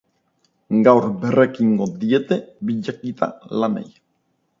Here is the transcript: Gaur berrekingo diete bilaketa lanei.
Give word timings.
Gaur 0.85 1.03
berrekingo 1.25 1.87
diete 2.03 2.39
bilaketa 2.71 3.29
lanei. 3.65 3.85